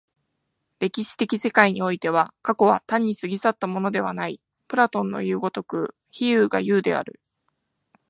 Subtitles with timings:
[0.79, 7.19] 歴史的世界においては、過去は単に過ぎ去ったものではない、プラトンのいう如く非有が有である。